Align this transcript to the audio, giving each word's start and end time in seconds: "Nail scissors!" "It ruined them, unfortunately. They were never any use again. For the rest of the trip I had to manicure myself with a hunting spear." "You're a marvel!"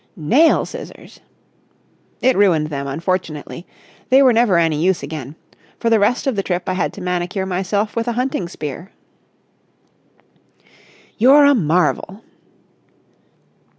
"Nail 0.15 0.65
scissors!" 0.65 1.19
"It 2.23 2.35
ruined 2.35 2.71
them, 2.71 2.87
unfortunately. 2.87 3.67
They 4.09 4.23
were 4.23 4.33
never 4.33 4.57
any 4.57 4.83
use 4.83 5.03
again. 5.03 5.35
For 5.77 5.91
the 5.91 5.99
rest 5.99 6.25
of 6.25 6.35
the 6.35 6.41
trip 6.41 6.63
I 6.67 6.73
had 6.73 6.91
to 6.93 7.01
manicure 7.01 7.45
myself 7.45 7.95
with 7.95 8.07
a 8.07 8.13
hunting 8.13 8.49
spear." 8.49 8.91
"You're 11.19 11.45
a 11.45 11.53
marvel!" 11.53 12.23